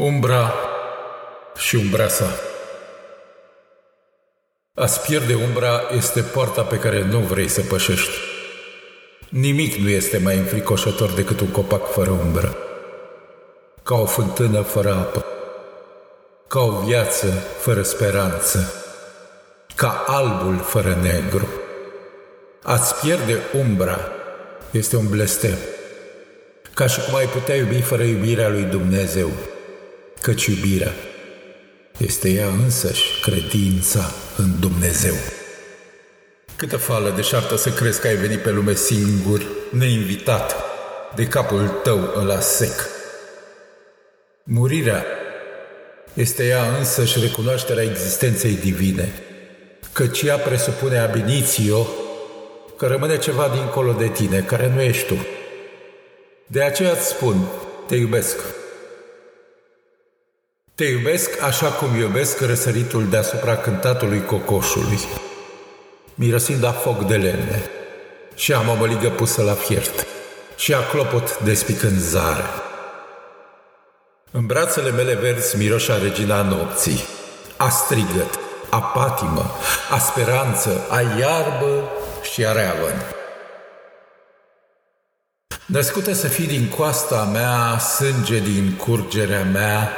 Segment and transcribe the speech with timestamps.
[0.00, 0.54] Umbra
[1.56, 2.26] și umbra sa.
[4.74, 8.10] A-ți pierde umbra este poarta pe care nu vrei să pășești.
[9.28, 12.56] Nimic nu este mai înfricoșător decât un copac fără umbră.
[13.82, 15.24] Ca o fântână fără apă.
[16.48, 17.26] Ca o viață
[17.58, 18.72] fără speranță.
[19.74, 21.48] Ca albul fără negru.
[22.62, 23.98] A-ți pierde umbra
[24.70, 25.58] este un blestem.
[26.74, 29.30] Ca și cum ai putea iubi fără iubirea lui Dumnezeu
[30.20, 30.92] căci iubirea
[31.98, 35.14] este ea însăși credința în Dumnezeu.
[36.56, 40.54] Câtă fală deșartă să crezi că ai venit pe lume singur, neinvitat,
[41.14, 42.88] de capul tău ăla sec.
[44.42, 45.04] Murirea
[46.14, 49.12] este ea însăși recunoașterea existenței divine,
[49.92, 51.86] căci ea presupune abinițio
[52.76, 55.26] că rămâne ceva dincolo de tine, care nu ești tu.
[56.46, 57.46] De aceea îți spun,
[57.86, 58.36] te iubesc,
[60.80, 64.98] te iubesc așa cum iubesc răsăritul deasupra cântatului cocoșului,
[66.14, 67.62] mirosind a foc de lemne,
[68.34, 70.06] și a mămăligă pusă la fiert,
[70.56, 72.44] și a clopot despicând zare.
[74.30, 77.04] În brațele mele verzi miroșa regina nopții,
[77.56, 78.38] a strigăt,
[78.70, 79.50] a patimă,
[79.90, 81.90] a speranță, a iarbă
[82.32, 83.02] și a reavăn.
[85.66, 89.92] Născută să fii din coasta mea, sânge din curgerea mea,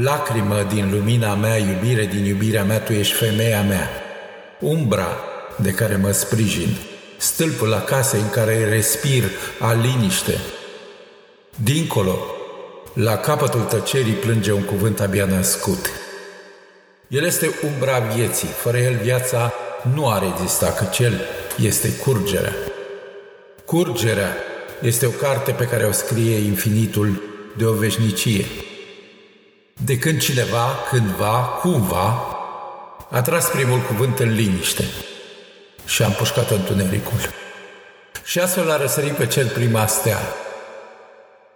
[0.00, 3.90] Lacrimă din lumina mea, iubire din iubirea mea, tu ești femeia mea.
[4.60, 5.16] Umbra
[5.56, 6.76] de care mă sprijin,
[7.16, 9.24] stâlpul la casă în care respir
[9.58, 10.38] a liniște.
[11.62, 12.18] Dincolo,
[12.94, 15.90] la capătul tăcerii plânge un cuvânt abia născut.
[17.08, 19.52] El este umbra vieții, fără el viața
[19.94, 21.20] nu ar exista, căci el
[21.62, 22.54] este curgerea.
[23.64, 24.36] Curgerea
[24.82, 27.22] este o carte pe care o scrie infinitul
[27.56, 28.44] de o veșnicie
[29.84, 32.26] de când cineva, cândva, cumva,
[33.10, 34.84] a tras primul cuvânt în liniște
[35.84, 37.18] și a împușcat întunericul.
[38.24, 40.18] Și astfel a răsărit pe cel prima stea.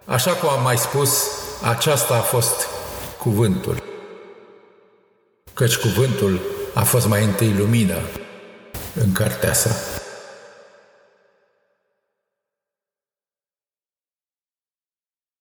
[0.05, 1.27] Așa cum am mai spus,
[1.61, 2.67] aceasta a fost
[3.17, 3.83] cuvântul.
[5.53, 6.41] Căci cuvântul
[6.73, 7.97] a fost mai întâi lumină
[8.93, 9.69] în cartea sa.